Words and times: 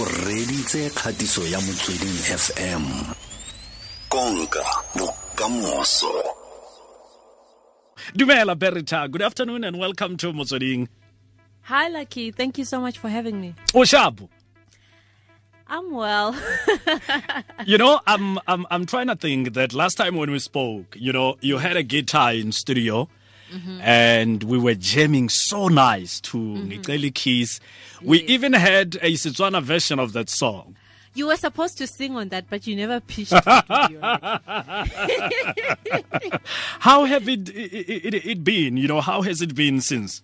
o 0.00 0.04
reditse 0.04 0.90
kgatiso 0.90 1.46
ya 1.46 1.60
motsweding 1.60 2.18
fm 2.38 2.84
konka 4.08 4.64
bokamoso 4.98 6.12
Dumela 8.14 8.54
Berita. 8.54 9.10
Good 9.10 9.22
afternoon 9.22 9.64
and 9.64 9.78
welcome 9.78 10.16
to 10.18 10.32
Motsweding. 10.32 10.88
Hi, 11.62 11.88
Lucky. 11.88 12.30
Thank 12.32 12.58
you 12.58 12.64
so 12.64 12.78
much 12.78 12.98
for 12.98 13.08
having 13.08 13.40
me. 13.40 13.54
Oshabu. 13.72 14.28
I'm 15.68 15.90
well. 15.90 16.36
You 17.66 17.78
know, 17.78 17.98
I'm 18.06 18.38
I'm 18.46 18.66
I'm 18.70 18.84
trying 18.84 19.06
to 19.06 19.16
think 19.16 19.54
that 19.54 19.72
last 19.72 19.94
time 19.94 20.16
when 20.16 20.30
we 20.30 20.38
spoke, 20.38 20.96
you 20.98 21.12
know, 21.12 21.36
you 21.40 21.56
had 21.58 21.76
a 21.78 21.82
guitar 21.82 22.34
in 22.34 22.52
studio 22.52 23.08
and 23.80 24.42
we 24.42 24.58
were 24.58 24.74
jamming 24.74 25.28
so 25.28 25.68
nice 25.68 26.20
to 26.20 27.10
Keys. 27.14 27.60
We 28.02 28.22
even 28.24 28.52
had 28.52 28.96
a 29.02 29.12
Setswana 29.12 29.62
version 29.62 29.98
of 29.98 30.12
that 30.14 30.28
song. 30.28 30.76
you 31.14 31.26
were 31.28 31.36
supposed 31.36 31.78
to 31.78 31.86
sing 31.86 32.16
on 32.16 32.28
that, 32.30 32.46
but 32.50 32.66
you 32.66 32.74
never 32.76 32.98
pitched 33.00 33.32
it. 33.32 33.42
to 33.44 33.86
be 33.88 33.96
honest. 34.02 35.64
How 36.80 37.04
have 37.04 37.28
it 37.28 37.48
it, 37.50 38.14
it 38.14 38.26
it 38.26 38.44
been? 38.44 38.76
You 38.76 38.88
know, 38.88 39.00
how 39.00 39.22
has 39.22 39.40
it 39.40 39.54
been 39.54 39.80
since? 39.80 40.22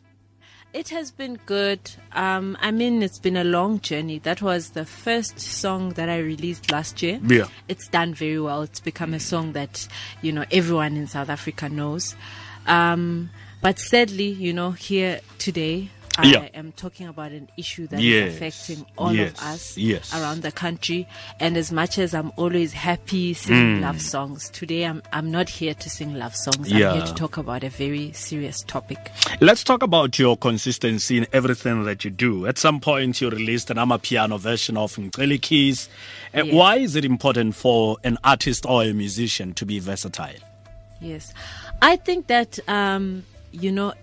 It 0.73 0.89
has 0.91 1.11
been 1.11 1.37
good. 1.47 1.81
Um, 2.13 2.57
I 2.61 2.71
mean, 2.71 3.03
it's 3.03 3.19
been 3.19 3.37
a 3.37 3.43
long 3.43 3.81
journey. 3.81 4.21
That 4.21 4.41
was 4.41 4.71
the 4.71 4.85
first 4.87 5.41
song 5.41 5.91
that 5.95 6.09
I 6.09 6.19
released 6.19 6.71
last 6.71 7.03
year. 7.03 7.19
Yeah. 7.27 7.47
It's 7.67 7.89
done 7.89 8.15
very 8.15 8.39
well. 8.39 8.63
It's 8.63 8.79
become 8.79 9.13
a 9.13 9.19
song 9.19 9.53
that, 9.55 9.89
you 10.23 10.31
know, 10.31 10.45
everyone 10.53 10.97
in 10.97 11.09
South 11.09 11.29
Africa 11.29 11.69
knows. 11.69 12.15
Um, 12.67 13.31
but 13.63 13.79
sadly, 13.79 14.29
you 14.31 14.53
know, 14.53 14.71
here 14.73 15.21
today, 15.39 15.91
I 16.19 16.27
Yeah. 16.27 16.49
am 16.55 16.73
talking 16.73 17.07
about 17.07 17.31
an 17.33 17.49
issue 17.57 17.87
that 17.87 18.01
is 18.01 18.05
Yes. 18.05 18.35
affecting 18.37 18.85
all 18.99 19.15
Yes. 19.15 19.31
of 19.33 19.43
us 19.45 19.77
Yes. 19.79 20.13
around 20.13 20.43
the 20.43 20.51
country. 20.51 21.07
And 21.39 21.57
as 21.57 21.71
much 21.73 21.99
as 21.99 22.13
I'm 22.15 22.33
always 22.37 22.73
happy 22.73 23.33
singing 23.33 23.79
Mm. 23.79 23.83
love 23.83 24.03
songs, 24.03 24.51
today 24.51 24.85
I'm 24.85 25.03
I'm 25.13 25.31
not 25.31 25.49
here 25.49 25.73
to 25.73 25.89
sing 25.89 26.15
love 26.15 26.35
songs. 26.37 26.69
Yeah. 26.71 26.91
I'm 26.91 26.97
here 26.99 27.07
to 27.07 27.15
talk 27.15 27.37
about 27.39 27.65
a 27.65 27.71
very 27.71 28.13
serious 28.13 28.63
topic. 28.67 28.99
Let's 29.41 29.63
talk 29.65 29.83
about 29.83 30.19
your 30.19 30.37
consistency 30.37 31.17
in 31.17 31.27
everything 31.33 31.85
that 31.85 32.05
you 32.05 32.11
do. 32.11 32.45
At 32.47 32.59
some 32.59 32.81
point, 32.81 33.21
you 33.21 33.31
released 33.31 33.71
an 33.71 33.79
Amapiano 33.79 34.39
version 34.39 34.77
of 34.77 34.97
Ngceli 34.97 35.41
Kiss. 35.41 35.89
Uh. 36.35 36.43
Why 36.43 36.77
is 36.79 36.97
it 36.97 37.05
important 37.05 37.55
for 37.55 37.97
an 38.05 38.19
artist 38.25 38.67
or 38.67 38.83
a 38.83 38.93
musician 38.93 39.55
to 39.55 39.65
be 39.65 39.79
versatile? 39.79 40.35
Yes. 41.01 41.33
I 41.81 41.97
think 41.97 42.27
that, 42.27 42.59
um, 42.69 43.25
you 43.53 43.73
know, 43.73 43.95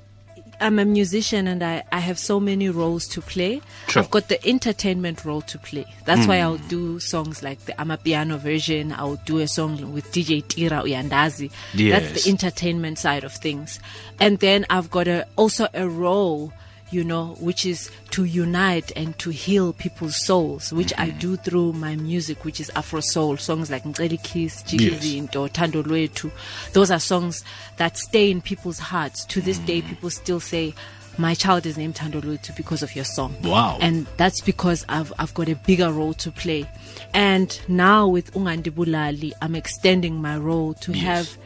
I'm 0.59 0.79
a 0.79 0.85
musician 0.85 1.47
and 1.47 1.63
I, 1.63 1.83
I 1.91 1.99
have 1.99 2.17
so 2.17 2.39
many 2.39 2.69
roles 2.69 3.07
to 3.09 3.21
play. 3.21 3.61
Sure. 3.87 4.01
I've 4.01 4.09
got 4.09 4.27
the 4.27 4.43
entertainment 4.47 5.23
role 5.23 5.41
to 5.41 5.59
play. 5.59 5.85
That's 6.05 6.25
why 6.27 6.37
I'll 6.37 6.57
do 6.57 6.99
songs 6.99 7.43
like 7.43 7.59
the 7.65 7.73
Amapiano 7.73 8.39
version. 8.39 8.91
I'll 8.91 9.17
do 9.17 9.37
a 9.39 9.47
song 9.47 9.93
with 9.93 10.11
DJ 10.11 10.47
Tira 10.47 10.81
Uyandazi. 10.81 11.51
Yes. 11.75 12.01
That's 12.01 12.23
the 12.23 12.29
entertainment 12.31 12.97
side 12.97 13.23
of 13.23 13.33
things. 13.33 13.79
And 14.19 14.39
then 14.39 14.65
I've 14.69 14.89
got 14.89 15.07
a, 15.07 15.27
also 15.35 15.67
a 15.75 15.87
role, 15.87 16.51
you 16.89 17.03
know, 17.03 17.35
which 17.39 17.65
is 17.65 17.91
to 18.11 18.23
unite 18.23 18.91
and 18.95 19.17
to 19.19 19.29
heal 19.29 19.73
people's 19.73 20.25
souls, 20.25 20.71
which 20.71 20.93
I 20.97 21.09
mm-hmm. 21.09 21.19
do 21.19 21.35
through 21.35 21.73
my 21.73 21.95
music, 21.95 22.45
which 22.45 22.59
is 22.59 22.71
Afro 22.75 23.01
Soul, 23.01 23.37
songs 23.37 23.69
like 23.69 23.83
Ngceli 23.83 24.21
Kiss, 24.23 24.63
Jikizinto, 24.63 25.49
Thando 25.49 25.83
Lwethu. 25.83 26.31
Those 26.73 26.91
are 26.91 26.99
songs 26.99 27.43
that 27.77 27.97
stay 27.97 28.31
in 28.31 28.41
people's 28.41 28.79
hearts. 28.79 29.25
To 29.25 29.41
this 29.41 29.59
day, 29.59 29.81
mm. 29.81 29.87
people 29.89 30.09
still 30.09 30.39
say, 30.39 30.73
my 31.17 31.33
child 31.33 31.65
is 31.65 31.77
named 31.77 31.95
Thando 31.95 32.21
Lwethu 32.21 32.55
because 32.55 32.83
of 32.83 32.95
your 32.95 33.05
song. 33.05 33.35
Wow. 33.43 33.77
And 33.81 34.05
that's 34.17 34.39
because 34.41 34.85
I've, 34.87 35.11
I've 35.17 35.33
got 35.33 35.49
a 35.49 35.55
bigger 35.55 35.91
role 35.91 36.13
to 36.13 36.31
play. 36.31 36.69
And 37.13 37.59
now 37.67 38.07
with 38.07 38.31
Ungangibulali, 38.33 39.33
I'm 39.41 39.55
extending 39.55 40.21
my 40.21 40.37
role 40.37 40.73
to 40.75 40.93
Yes. 40.93 41.03
have 41.03 41.37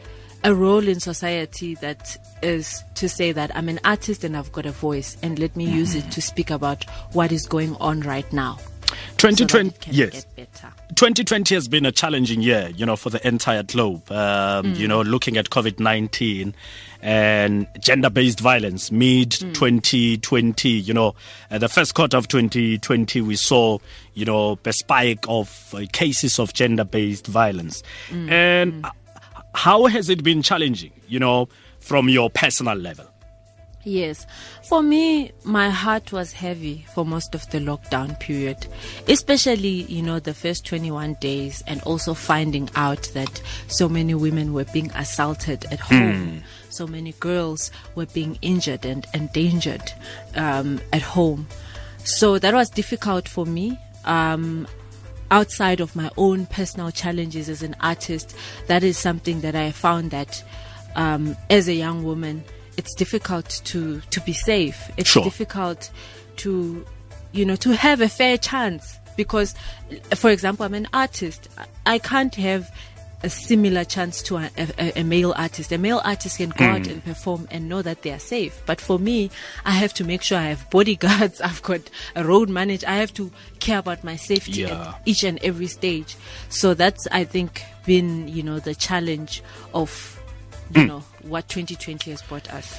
a 0.44 0.54
role 0.54 0.86
in 0.88 1.00
society 1.00 1.74
that 1.76 2.16
is 2.42 2.82
to 2.94 3.08
say 3.08 3.32
that 3.32 3.54
I'm 3.56 3.68
an 3.68 3.78
artist 3.84 4.24
and 4.24 4.36
I've 4.36 4.52
got 4.52 4.66
a 4.66 4.72
voice 4.72 5.16
and 5.22 5.38
let 5.38 5.56
me 5.56 5.64
use 5.64 5.94
it 5.94 6.10
to 6.12 6.20
speak 6.22 6.50
about 6.50 6.84
what 7.12 7.30
is 7.32 7.46
going 7.46 7.76
on 7.76 8.00
right 8.00 8.30
now. 8.32 8.58
2020, 9.16 9.68
it 9.68 9.80
can 9.80 9.94
yes. 9.94 10.26
2020 10.96 11.54
has 11.54 11.66
been 11.68 11.86
a 11.86 11.92
challenging 11.92 12.42
year, 12.42 12.70
you 12.76 12.84
know, 12.84 12.96
for 12.96 13.08
the 13.08 13.26
entire 13.26 13.62
globe. 13.62 14.10
Um, 14.10 14.62
Mm. 14.62 14.76
You 14.78 14.86
know, 14.88 15.00
looking 15.02 15.36
at 15.38 15.48
COVID 15.50 15.80
19 15.80 16.54
and 17.00 17.66
gender 17.80 18.10
based 18.10 18.38
violence, 18.40 18.92
mid 18.92 19.30
Mm. 19.30 19.54
2020, 19.54 20.68
you 20.68 20.92
know, 20.92 21.14
uh, 21.50 21.58
the 21.58 21.68
first 21.68 21.94
quarter 21.94 22.16
of 22.16 22.28
2020, 22.28 23.20
we 23.22 23.34
saw, 23.36 23.78
you 24.14 24.24
know, 24.24 24.58
a 24.64 24.72
spike 24.72 25.24
of 25.28 25.74
uh, 25.74 25.84
cases 25.92 26.38
of 26.38 26.52
gender 26.52 26.84
based 26.84 27.26
violence. 27.26 27.82
Mm. 28.10 28.30
And 28.30 28.84
uh, 28.84 28.90
how 29.54 29.86
has 29.86 30.08
it 30.08 30.22
been 30.22 30.42
challenging, 30.42 30.92
you 31.08 31.18
know, 31.18 31.48
from 31.80 32.08
your 32.08 32.30
personal 32.30 32.76
level? 32.76 33.06
Yes. 33.84 34.26
For 34.62 34.80
me, 34.80 35.32
my 35.44 35.68
heart 35.70 36.12
was 36.12 36.32
heavy 36.32 36.86
for 36.94 37.04
most 37.04 37.34
of 37.34 37.50
the 37.50 37.58
lockdown 37.58 38.18
period, 38.20 38.66
especially, 39.08 39.82
you 39.82 40.02
know, 40.02 40.20
the 40.20 40.34
first 40.34 40.64
21 40.66 41.14
days 41.14 41.64
and 41.66 41.82
also 41.82 42.14
finding 42.14 42.70
out 42.76 43.10
that 43.14 43.42
so 43.66 43.88
many 43.88 44.14
women 44.14 44.52
were 44.52 44.66
being 44.66 44.90
assaulted 44.92 45.64
at 45.72 45.80
home. 45.80 46.42
So 46.70 46.86
many 46.86 47.12
girls 47.20 47.70
were 47.94 48.06
being 48.06 48.38
injured 48.40 48.86
and 48.86 49.06
endangered 49.12 49.92
um, 50.36 50.80
at 50.92 51.02
home. 51.02 51.46
So 52.04 52.38
that 52.38 52.54
was 52.54 52.70
difficult 52.70 53.28
for 53.28 53.44
me. 53.44 53.78
Um, 54.04 54.66
outside 55.32 55.80
of 55.80 55.96
my 55.96 56.08
own 56.16 56.46
personal 56.46 56.90
challenges 56.92 57.48
as 57.48 57.62
an 57.62 57.74
artist, 57.80 58.36
that 58.68 58.84
is 58.84 58.96
something 58.98 59.40
that 59.40 59.56
I 59.56 59.72
found 59.72 60.10
that 60.12 60.44
um, 60.94 61.36
as 61.50 61.66
a 61.68 61.74
young 61.74 62.04
woman, 62.04 62.44
it's 62.76 62.94
difficult 62.94 63.48
to 63.64 64.00
to 64.10 64.20
be 64.20 64.32
safe. 64.32 64.78
It's 64.96 65.10
Sure. 65.10 65.24
difficult 65.24 65.90
to 66.36 66.84
you 67.32 67.44
know 67.46 67.56
to 67.56 67.70
have 67.74 68.00
a 68.00 68.08
fair 68.08 68.36
chance 68.38 68.98
because, 69.16 69.54
for 70.14 70.30
example, 70.30 70.64
I'm 70.66 70.74
an 70.74 70.88
artist. 70.92 71.48
I- 71.58 71.66
I 71.94 71.98
can't 71.98 72.34
have 72.36 72.70
a 73.22 73.30
similar 73.30 73.84
chance 73.84 74.22
to 74.22 74.36
a, 74.36 74.50
a, 74.56 75.00
a 75.00 75.04
male 75.04 75.34
artist. 75.36 75.72
A 75.72 75.78
male 75.78 76.00
artist 76.04 76.38
can 76.38 76.50
go 76.50 76.64
out 76.64 76.82
mm. 76.82 76.92
and 76.92 77.04
perform 77.04 77.46
and 77.50 77.68
know 77.68 77.82
that 77.82 78.02
they 78.02 78.10
are 78.10 78.18
safe. 78.18 78.62
But 78.66 78.80
for 78.80 78.98
me, 78.98 79.30
I 79.64 79.72
have 79.72 79.94
to 79.94 80.04
make 80.04 80.22
sure 80.22 80.38
I 80.38 80.48
have 80.48 80.68
bodyguards. 80.70 81.40
I've 81.42 81.62
got 81.62 81.80
a 82.16 82.24
road 82.24 82.48
manager. 82.48 82.86
I 82.88 82.96
have 82.96 83.14
to 83.14 83.30
care 83.60 83.78
about 83.78 84.04
my 84.04 84.16
safety 84.16 84.62
Yeah. 84.62 84.88
at 84.88 85.02
each 85.06 85.24
and 85.24 85.38
every 85.42 85.68
stage. 85.68 86.16
So 86.48 86.74
that's, 86.74 87.06
I 87.12 87.24
think, 87.24 87.62
been, 87.86 88.28
you 88.28 88.42
know, 88.42 88.58
the 88.58 88.74
challenge 88.74 89.42
of, 89.74 90.20
you 90.74 90.82
mm. 90.82 90.88
know, 90.88 91.04
what 91.22 91.48
2020 91.48 92.10
has 92.10 92.22
brought 92.22 92.52
us. 92.52 92.78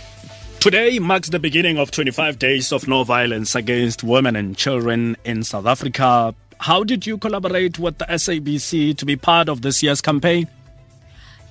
Today 0.60 0.98
marks 0.98 1.28
the 1.28 1.40
beginning 1.40 1.78
of 1.78 1.92
25 1.92 2.40
days 2.40 2.72
of 2.72 2.88
no 2.88 3.04
violence 3.04 3.54
against 3.54 4.02
women 4.02 4.38
and 4.38 4.56
children 4.56 5.18
in 5.26 5.44
South 5.44 5.66
Africa. 5.66 6.34
How 6.64 6.86
did 6.86 7.06
you 7.06 7.18
collaborate 7.18 7.78
with 7.78 7.98
the 7.98 8.06
SABC 8.06 8.96
to 8.96 9.06
be 9.06 9.18
part 9.18 9.50
of 9.50 9.64
this 9.64 9.84
year's 9.84 10.00
campaign? 10.00 10.48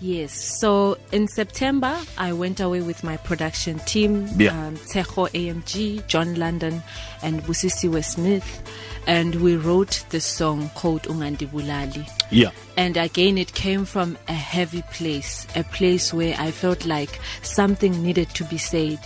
Yes. 0.01 0.33
So 0.59 0.97
in 1.13 1.29
September, 1.29 1.95
I 2.17 2.33
went 2.33 2.61
away 2.61 2.81
with 2.81 3.05
my 3.05 3.19
production 3.19 3.79
team, 3.81 4.27
Yeah. 4.39 4.59
um, 4.59 4.79
Tejo 4.79 5.29
AMG, 5.33 6.07
John 6.07 6.37
London, 6.37 6.83
and 7.23 7.43
Busisiwe 7.43 8.03
Smith, 8.03 8.63
and 9.07 9.35
we 9.43 9.55
wrote 9.57 10.03
this 10.09 10.25
song 10.25 10.71
called 10.75 11.03
Ungangibulali. 11.03 12.09
Yeah. 12.31 12.53
And 12.79 12.97
again, 12.97 13.37
it 13.37 13.53
came 13.53 13.85
from 13.85 14.17
a 14.29 14.33
heavy 14.33 14.81
place, 14.95 15.47
a 15.55 15.63
place 15.63 16.15
where 16.15 16.35
I 16.39 16.53
felt 16.53 16.87
like 16.87 17.21
something 17.43 18.03
needed 18.03 18.31
to 18.31 18.45
be 18.45 18.57
said. 18.57 18.99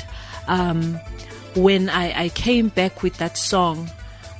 Um, 0.46 1.00
when 1.56 1.90
I, 1.90 2.26
I 2.26 2.28
came 2.28 2.68
back 2.68 3.02
with 3.02 3.16
that 3.18 3.36
song, 3.36 3.90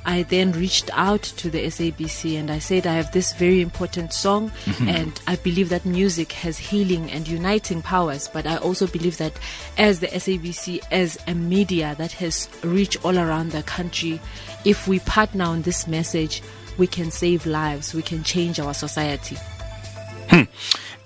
I 0.07 0.23
then 0.23 0.53
reached 0.53 0.89
out 0.93 1.21
to 1.21 1.49
the 1.49 1.65
SABC 1.65 2.39
and 2.39 2.49
I 2.49 2.59
said, 2.59 2.87
I 2.87 2.93
have 2.93 3.11
this 3.11 3.33
very 3.33 3.61
important 3.61 4.13
song, 4.13 4.53
and 4.87 5.19
I 5.27 5.35
believe 5.35 5.67
that 5.67 5.85
music 5.85 6.31
has 6.31 6.57
healing 6.57 7.11
and 7.11 7.27
uniting 7.27 7.81
powers. 7.81 8.29
But 8.29 8.47
I 8.47 8.55
also 8.55 8.87
believe 8.87 9.17
that 9.17 9.33
as 9.77 9.99
the 9.99 10.07
SABC, 10.07 10.81
as 10.91 11.19
a 11.27 11.35
media 11.35 11.93
that 11.97 12.13
has 12.13 12.47
reached 12.63 13.03
all 13.03 13.19
around 13.19 13.51
the 13.51 13.63
country, 13.63 14.21
if 14.63 14.87
we 14.87 14.99
partner 14.99 15.43
on 15.43 15.63
this 15.63 15.87
message, 15.87 16.41
we 16.77 16.87
can 16.87 17.11
save 17.11 17.45
lives, 17.45 17.93
we 17.93 18.01
can 18.01 18.23
change 18.23 18.61
our 18.61 18.73
society. 18.73 19.35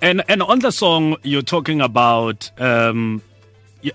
And 0.00 0.22
and 0.28 0.42
on 0.42 0.60
the 0.60 0.70
song 0.72 1.16
you're 1.22 1.42
talking 1.42 1.80
about 1.80 2.50
um 2.58 3.22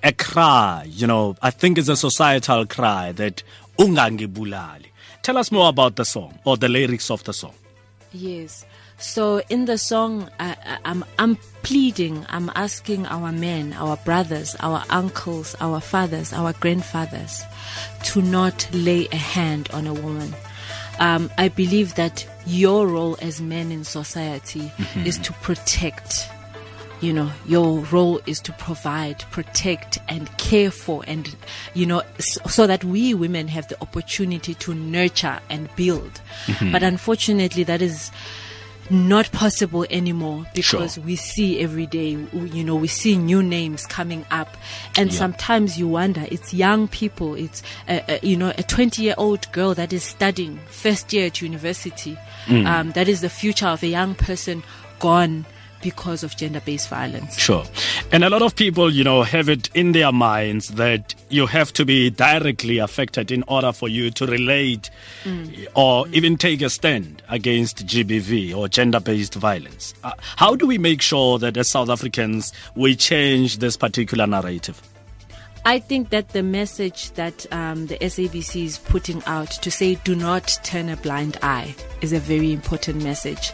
a 0.03 0.11
cry, 0.11 0.85
you 0.89 1.07
know, 1.07 1.35
I 1.41 1.49
think 1.51 1.77
it's 1.77 1.89
a 1.89 1.95
societal 1.95 2.65
cry 2.65 3.13
that 3.13 3.43
ungangibulali. 3.77 4.86
Tell 5.27 5.35
us 5.35 5.51
more 5.51 5.67
about 5.67 5.97
the 5.97 6.05
song 6.05 6.39
or 6.45 6.55
the 6.55 6.69
lyrics 6.69 7.11
of 7.11 7.21
the 7.25 7.33
song. 7.33 7.51
Yes. 8.13 8.63
So 8.97 9.41
in 9.49 9.65
the 9.65 9.77
song, 9.77 10.29
I, 10.39 10.55
I, 10.65 10.77
I'm 10.85 11.03
I'm 11.19 11.35
pleading, 11.63 12.25
I'm 12.29 12.49
asking 12.55 13.05
our 13.07 13.33
men, 13.33 13.73
our 13.73 13.97
brothers, 14.05 14.55
our 14.61 14.85
uncles, 14.89 15.53
our 15.59 15.81
fathers, 15.81 16.31
our 16.31 16.53
grandfathers, 16.53 17.43
to 18.05 18.21
not 18.21 18.69
lay 18.71 19.09
a 19.11 19.17
hand 19.17 19.69
on 19.73 19.85
a 19.85 19.93
woman. 19.93 20.33
um, 20.99 21.29
I 21.37 21.49
believe 21.49 21.95
that 21.95 22.25
your 22.45 22.87
role 22.87 23.17
as 23.21 23.41
men 23.41 23.69
in 23.69 23.83
society 23.83 24.71
is 25.03 25.17
to 25.19 25.33
protect. 25.33 26.29
You 26.99 27.13
know, 27.13 27.31
your 27.45 27.79
role 27.91 28.19
is 28.25 28.39
to 28.41 28.51
provide, 28.53 29.19
protect, 29.29 29.99
and 30.09 30.35
care 30.37 30.71
for, 30.71 31.03
and 31.07 31.35
you 31.75 31.85
know, 31.85 32.01
so, 32.17 32.41
so 32.49 32.67
that 32.67 32.83
we 32.83 33.13
women 33.13 33.47
have 33.49 33.67
the 33.67 33.79
opportunity 33.81 34.55
to 34.55 34.73
nurture 34.73 35.39
and 35.49 35.69
build. 35.75 36.21
But 36.71 36.81
unfortunately, 36.81 37.63
that 37.65 37.83
is 37.83 38.09
not 38.89 39.29
possible 39.31 39.85
anymore 39.89 40.45
because 40.55 40.93
Sure. 40.95 41.03
we 41.03 41.17
see 41.17 41.59
every 41.59 41.85
day 41.87 42.11
you 42.31 42.63
know 42.63 42.75
we 42.77 42.87
see 42.87 43.17
new 43.17 43.43
names 43.43 43.85
coming 43.85 44.25
up 44.31 44.55
and 44.97 45.11
Yeah. 45.11 45.17
sometimes 45.19 45.77
you 45.77 45.89
wonder 45.89 46.25
it's 46.31 46.53
young 46.53 46.87
people 46.87 47.35
it's 47.35 47.61
uh, 47.89 47.99
uh, 48.07 48.17
you 48.23 48.37
know 48.37 48.53
a 48.57 48.63
20 48.63 49.01
year 49.03 49.13
old 49.17 49.51
girl 49.51 49.73
that 49.73 49.91
is 49.91 50.03
studying 50.03 50.57
first 50.69 51.11
year 51.11 51.25
at 51.25 51.41
university 51.41 52.17
um, 52.47 52.91
that 52.93 53.09
is 53.09 53.19
the 53.19 53.29
future 53.29 53.67
of 53.67 53.83
a 53.83 53.87
young 53.87 54.15
person 54.15 54.63
gone 54.99 55.45
because 55.81 56.23
of 56.23 56.35
gender 56.35 56.61
based 56.61 56.89
violence 56.89 57.37
Sure. 57.37 57.63
And 58.11 58.23
a 58.23 58.29
lot 58.29 58.41
of 58.41 58.55
people, 58.55 58.91
you 58.91 59.03
know, 59.03 59.23
have 59.23 59.49
it 59.49 59.69
in 59.73 59.91
their 59.91 60.11
minds 60.11 60.69
that 60.69 61.15
you 61.29 61.45
have 61.45 61.71
to 61.73 61.85
be 61.85 62.09
directly 62.09 62.77
affected 62.77 63.31
in 63.31 63.43
order 63.47 63.71
for 63.71 63.87
you 63.87 64.11
to 64.11 64.25
relate 64.25 64.89
or 65.75 66.07
even 66.09 66.37
take 66.37 66.61
a 66.61 66.69
stand 66.69 67.21
against 67.29 67.85
GBV 67.85 68.55
or 68.55 68.67
gender 68.67 68.99
based 68.99 69.35
violence. 69.35 69.93
Uh, 70.03 70.11
how 70.19 70.55
do 70.55 70.65
we 70.67 70.77
make 70.77 71.01
sure 71.01 71.37
that 71.39 71.57
as 71.57 71.69
South 71.69 71.89
Africans 71.89 72.53
we 72.75 72.95
change 72.95 73.57
this 73.57 73.77
particular 73.77 74.27
narrative? 74.27 74.81
I 75.65 75.79
think 75.79 76.11
that 76.11 76.29
the 76.29 76.43
message 76.43 77.11
that 77.11 77.45
um, 77.51 77.87
the 77.87 77.97
SABC 77.97 78.63
is 78.63 78.77
putting 78.77 79.21
out 79.25 79.51
to 79.51 79.69
say 79.69 79.95
do 79.95 80.15
not 80.15 80.57
turn 80.63 80.87
a 80.87 80.95
blind 80.95 81.37
eye 81.43 81.75
is 81.99 82.13
a 82.13 82.19
very 82.19 82.53
important 82.53 83.03
message. 83.03 83.51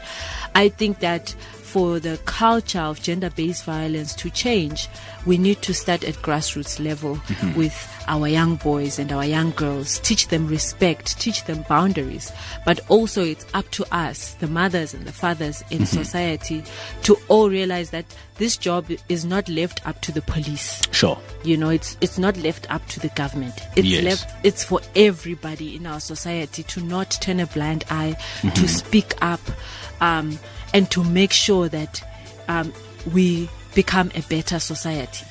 I 0.56 0.70
think 0.70 1.00
that 1.00 1.30
for 1.30 2.00
the 2.00 2.20
culture 2.26 2.80
of 2.82 3.02
gender 3.02 3.32
based 3.32 3.66
violence 3.66 4.14
to 4.16 4.30
change, 4.30 4.88
we 5.26 5.40
need 5.40 5.62
to 5.64 5.74
start 5.74 6.04
at 6.04 6.14
grassroots 6.16 6.80
level 6.84 7.20
with 7.56 7.74
our 8.08 8.28
young 8.28 8.58
boys 8.58 9.00
and 9.00 9.12
our 9.12 9.26
young 9.26 9.50
girls, 9.52 9.98
teach 10.00 10.28
them 10.28 10.46
respect, 10.48 11.20
teach 11.20 11.46
them 11.46 11.66
boundaries. 11.68 12.32
But 12.64 12.80
also, 12.90 13.24
it's 13.24 13.46
up 13.56 13.68
to 13.72 13.86
us, 13.96 14.34
the 14.36 14.46
mothers 14.48 14.94
and 14.94 15.06
the 15.06 15.12
fathers 15.12 15.64
in 15.72 15.88
society, 15.88 16.64
to 17.04 17.18
all 17.28 17.50
realize 17.50 17.90
that 17.90 18.06
this 18.38 18.56
job 18.58 18.86
is 19.10 19.26
not 19.26 19.50
left 19.50 19.86
up 19.88 20.00
to 20.02 20.12
the 20.12 20.22
police 20.24 20.82
Sure. 20.92 21.20
you 21.44 21.56
know 21.56 21.70
it's 21.70 21.96
it's 22.02 22.18
not 22.18 22.36
left 22.38 22.66
up 22.74 22.84
to 22.88 23.00
the 23.00 23.10
government 23.10 23.54
it's 23.76 23.88
Yes. 23.88 24.04
left 24.04 24.36
it's 24.44 24.64
for 24.64 24.82
everybody 24.96 25.76
in 25.76 25.86
our 25.86 26.00
society 26.00 26.64
to 26.64 26.82
not 26.82 27.12
turn 27.22 27.40
a 27.40 27.46
blind 27.46 27.86
eye 27.92 28.16
Mm-hmm. 28.42 28.50
to 28.56 28.68
speak 28.68 29.14
up 29.22 29.40
um, 30.04 30.38
and 30.74 30.92
to 30.92 31.04
make 31.04 31.32
sure 31.32 31.70
that 31.70 32.04
um, 32.50 32.74
we 33.14 33.50
become 33.74 34.12
a 34.16 34.22
better 34.24 34.60
society. 34.60 35.26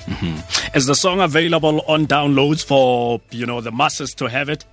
Is 0.74 0.86
the 0.86 0.94
song 0.94 1.20
available 1.20 1.82
on 1.86 2.06
downloads 2.06 2.64
for, 2.64 3.20
you 3.30 3.46
know, 3.46 3.60
the 3.60 3.70
masses 3.70 4.14
to 4.14 4.26
have 4.26 4.48
it? 4.48 4.64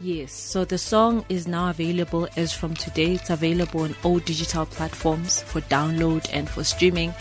yes. 0.00 0.32
So 0.32 0.64
the 0.64 0.78
song 0.78 1.24
is 1.28 1.46
now 1.46 1.70
available 1.70 2.28
as 2.36 2.52
from 2.52 2.74
today. 2.74 3.14
It's 3.14 3.30
available 3.30 3.82
on 3.82 3.94
all 4.02 4.18
digital 4.18 4.66
platforms 4.66 5.42
for 5.42 5.60
download 5.62 6.28
and 6.32 6.48
for 6.48 6.64
streaming. 6.64 7.14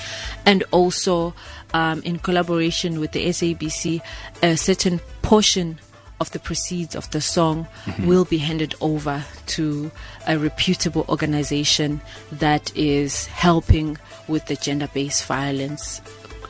And 0.46 0.64
also 0.72 1.34
um, 1.74 2.02
in 2.04 2.20
collaboration 2.20 3.00
with 3.00 3.12
the 3.12 3.28
sabc 3.28 4.02
a 4.42 4.58
certain 4.58 5.00
portion 5.22 5.80
of 6.20 6.32
the 6.32 6.40
proceeds 6.40 6.96
of 6.96 7.10
the 7.12 7.22
song 7.22 7.68
will 8.00 8.26
be 8.26 8.38
handed 8.38 8.76
over 8.82 9.24
to 9.48 9.92
a 10.28 10.38
reputable 10.38 11.06
organization 11.10 12.02
that 12.32 12.76
is 12.76 13.26
helping 13.28 13.98
with 14.28 14.46
the 14.46 14.56
gender-based 14.56 15.26
violence 15.26 16.02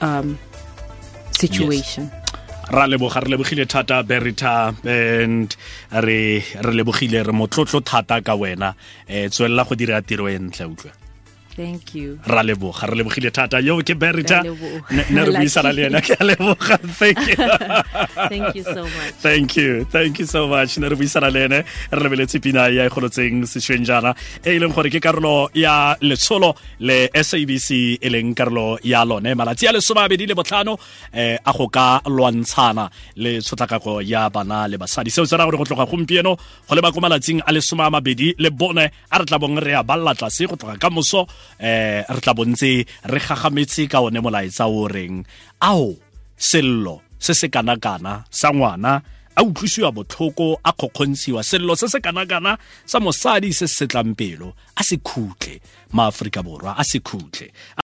um, 0.02 0.38
situation. 1.32 2.12
Ra 2.72 2.88
leboga 2.88 3.22
re 3.22 3.30
lebogile 3.30 3.66
thata 3.66 4.04
berita 4.04 4.76
and 4.86 5.56
re 5.92 6.40
re 6.40 6.74
lebogile 6.74 7.26
re 7.26 7.34
motlotlo 7.34 7.82
thata 7.82 8.22
ka 8.24 8.36
wena. 8.36 8.76
Tswelela 9.08 9.68
go 9.68 9.76
dira 9.76 10.02
tiro 10.02 10.28
e 10.28 10.38
ntle 10.38 10.66
utlwa 10.66 11.05
thank 11.56 11.96
you. 11.96 12.20
Ra 12.28 12.44
leboga 12.44 12.88
re 12.88 12.96
lebogile 13.00 13.32
thata. 13.32 13.60
Yo 13.64 13.78
ke 13.82 13.96
berita 13.96 14.44
ne 14.44 15.22
re 15.24 15.32
buisana 15.40 15.74
le 15.74 15.86
ena 15.88 16.02
ke 16.02 16.14
a 16.20 16.24
leboga. 16.24 16.78
Thank 17.02 17.28
you. 17.28 17.36
Thank 18.30 18.56
you 18.56 18.64
so 18.64 18.84
much. 18.84 19.14
Thank 19.26 19.56
you. 19.56 19.86
Thank 19.86 20.20
you 20.20 20.26
so 20.26 20.48
much. 20.48 20.78
Ne 20.78 20.90
re 20.90 20.96
buisana 20.96 21.32
le 21.32 21.46
ene 21.46 21.60
re 21.92 22.00
lebeletse 22.04 22.42
pina 22.42 22.68
ya 22.70 22.86
e 22.86 22.90
golotseng 22.90 23.44
sešweng 23.48 23.86
jaana 23.86 24.16
e 24.44 24.56
e 24.56 24.60
leng 24.60 24.74
gore 24.76 24.90
ke 24.90 25.00
karolo 25.00 25.50
ya 25.54 25.96
letsholo 26.02 26.56
le 26.80 27.10
sabc 27.14 27.70
e 28.02 28.10
leng 28.10 28.36
karolo 28.36 28.78
ya 28.84 29.04
lone. 29.06 29.34
Malatsi 29.36 29.68
a 29.68 29.74
lesomeabedi 29.74 30.28
le 30.28 30.36
botlhano 30.36 30.78
eh, 31.14 31.38
a 31.46 31.52
go 31.54 31.68
ka 31.68 32.02
lwantshana 32.06 32.90
le 33.16 33.40
tshotlakako 33.40 34.02
ya 34.02 34.30
bana 34.30 34.68
le 34.68 34.78
basadi. 34.78 35.10
Seo 35.10 35.26
se 35.26 35.38
raya 35.38 35.50
gore 35.50 35.58
go 35.58 35.66
tloga 35.66 35.86
gompieno 35.86 36.36
go 36.68 36.76
leba 36.76 36.92
ko 36.92 37.00
malatsing 37.00 37.42
a 37.46 37.52
lesome 37.52 37.86
a 37.88 37.90
mabedi 37.90 38.36
le 38.40 38.50
bone 38.50 38.92
a 39.12 39.20
re 39.20 39.26
tla 39.26 39.40
bong 39.40 39.60
re 39.60 39.72
ya 39.72 39.84
ballatlase 39.84 40.48
go 40.48 40.56
tloga 40.56 40.80
ka 40.80 40.90
moso 40.90 41.28
eh, 41.60 42.04
re 42.08 42.22
tla 42.22 42.34
bontse 42.34 42.86
re 43.12 43.20
gagametse 43.20 43.90
ka 43.90 44.02
one 44.02 44.20
molaetsa 44.20 44.68
o 44.68 44.88
reng. 44.88 45.26
Ao 45.62 45.96
sello 46.38 47.02
se 47.20 47.34
se 47.34 47.48
kana-kana 47.50 48.24
sa 48.30 48.52
ngwana 48.52 49.02
a 49.36 49.44
utlwisiwa 49.44 49.92
botlhoko 49.92 50.60
a 50.64 50.72
kgokgontshiwa. 50.72 51.44
Sello 51.44 51.76
se 51.76 51.88
se 51.88 52.00
kana-kana 52.00 52.58
sa 52.86 53.00
mosadi 53.00 53.54
se 53.54 53.68
se 53.68 53.86
setlang 53.86 54.16
pelo 54.16 54.56
a 54.76 54.84
se 54.84 54.98
khutle. 54.98 55.60
Maaforika 55.94 56.44
borwa 56.44 56.76
a 56.78 56.84
se 56.84 57.00
khutle 57.00 57.52